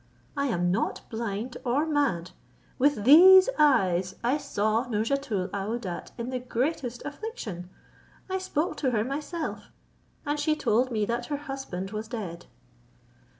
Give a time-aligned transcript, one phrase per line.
[0.35, 2.31] I am not blind or mad.
[2.79, 7.69] With these eyes I saw Nouzhatoul aouadat in the greatest affliction;
[8.27, 9.69] I spoke to her myself,
[10.25, 12.47] and she told me that her husband was dead."